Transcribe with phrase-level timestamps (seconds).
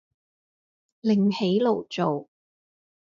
[1.01, 2.27] 另起爐灶